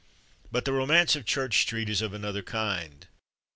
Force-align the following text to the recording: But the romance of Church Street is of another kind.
But 0.51 0.65
the 0.65 0.73
romance 0.73 1.15
of 1.15 1.27
Church 1.27 1.61
Street 1.61 1.87
is 1.87 2.01
of 2.01 2.11
another 2.11 2.41
kind. 2.41 3.05